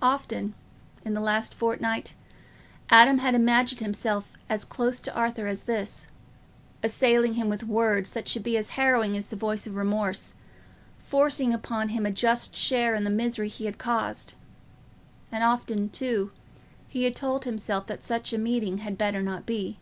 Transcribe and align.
Often, 0.00 0.54
in 1.04 1.12
the 1.12 1.20
last 1.20 1.52
fortnight, 1.52 2.14
Adam 2.88 3.18
had 3.18 3.34
imagined 3.34 3.80
himself 3.82 4.32
as 4.48 4.64
close 4.64 4.98
to 5.00 5.14
Arthur 5.14 5.46
as 5.46 5.64
this, 5.64 6.06
assailing 6.82 7.34
him 7.34 7.50
with 7.50 7.64
words 7.64 8.14
that 8.14 8.26
should 8.26 8.42
be 8.42 8.56
as 8.56 8.70
harrowing 8.80 9.14
as 9.14 9.26
the 9.26 9.36
voice 9.36 9.66
of 9.66 9.74
remorse, 9.76 10.32
forcing 10.98 11.52
upon 11.52 11.90
him 11.90 12.06
a 12.06 12.10
just 12.10 12.56
share 12.56 12.94
in 12.94 13.04
the 13.04 13.10
misery 13.10 13.48
he 13.48 13.66
had 13.66 13.76
caused; 13.76 14.32
and 15.30 15.44
often, 15.44 15.90
too, 15.90 16.32
he 16.88 17.04
had 17.04 17.14
told 17.14 17.44
himself 17.44 17.86
that 17.86 18.02
such 18.02 18.32
a 18.32 18.38
meeting 18.38 18.78
had 18.78 18.96
better 18.96 19.20
not 19.20 19.44
be. 19.44 19.76